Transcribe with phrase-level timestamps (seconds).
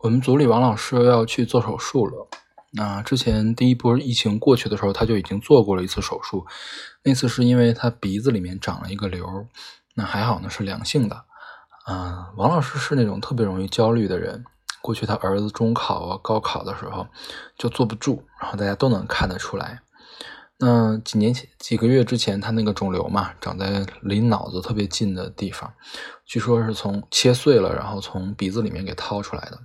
[0.00, 2.28] 我们组里王老师要去做手术了。
[2.72, 6.46] 那之前第一波疫情过去的时候，他就已经做过了一次手术。
[7.02, 9.26] 那次是因为他鼻子里面长了一个瘤，
[9.94, 11.24] 那还好呢，是良性的。
[11.88, 14.44] 嗯，王老师是那种特别容易焦虑的人。
[14.80, 17.04] 过去他儿子中考啊、高考的时候
[17.56, 19.80] 就坐不住，然后大家都能看得出来。
[20.60, 25.72] 那几年前、几个月之前，他那个肿瘤嘛，长在离脑子特别近的地方，
[26.26, 29.58] 据说是从切碎了，然后从鼻子里面给掏出来的。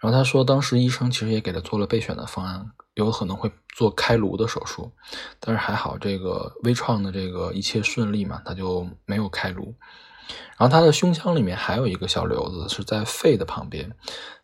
[0.00, 4.90] 然后他说，当时医生其实也给他做了备选的方案，有可能会做开颅的手术，
[5.38, 9.74] 但是还好这个微创的这个一切顺利嘛，他就没有开颅。
[10.58, 13.90] 然后他的胸腔里面还有一个小瘤子，是在肺的旁边。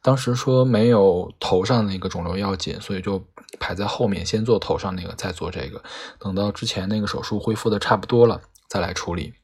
[0.00, 3.22] 当时说没有头上那个肿瘤要紧，所以就
[3.58, 5.82] 排在后面，先做头上那个，再做这个。
[6.18, 9.34] 等到之前那个手术恢复的差不多了，再来处理。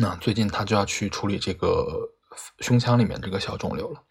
[0.00, 1.84] 那最近他就要去处理这个
[2.60, 4.02] 胸腔里面这个小肿瘤了。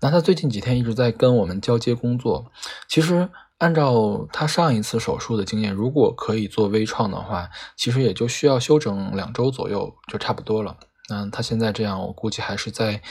[0.00, 2.50] 那他最近几天一直在跟我们交接工作。
[2.88, 3.28] 其实
[3.58, 10.76] 按照他上一次手术的经验，如果可以做微创的话，其实也就需要休整两周左右就差不多了。
[11.08, 13.02] 那他现在这样，我估计还是在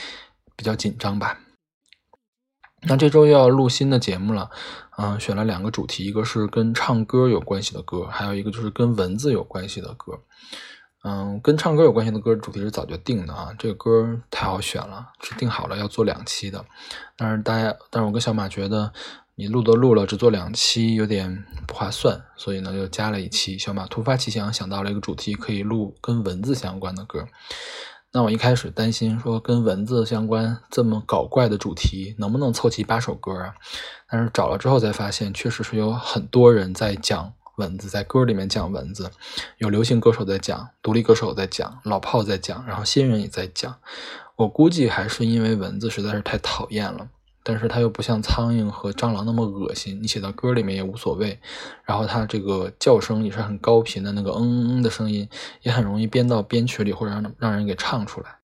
[0.55, 1.39] 比较紧张吧。
[2.83, 4.49] 那这周又要录新的节目了，
[4.97, 10.19] 嗯，选了两个主题，一个是跟唱歌有关系的歌，还有一个就是跟文字有关系的歌。
[11.03, 16.65] 嗯，跟唱歌有关系的歌主题是早就定的啊，这个歌太好选了，是定好了要做两期的。
[17.15, 18.91] 但是大家，但是我跟小马觉得，
[19.35, 23.57] 你录都录了，只做两期有点不划算，所以呢就加了一期。
[23.57, 27.25] 小马突发奇想想到了一个主题，可以录跟文字相关的歌。
[28.11, 33.53] 那我一开始担心说跟文字相关这么搞怪的主题能不能凑齐八首歌啊？
[34.09, 37.33] 但是找了之后才发现，确实是有很多人在讲。
[37.57, 39.11] 蚊子在歌里面讲蚊子，
[39.57, 43.75] 有流行歌手在讲，独立歌手在讲，老炮在讲，然后新人也在讲。
[44.37, 47.09] 我估计还是因为蚊子实在是太讨厌了，
[47.49, 51.39] 但是它又不像苍蝇和蟑螂那么恶心，你写到歌里面也无所谓。
[51.83, 55.27] 然后它这个叫声也是很高频的那个嗯嗯嗯的声音，
[55.63, 58.35] 也很容易编到编曲里或者让让人给唱出来。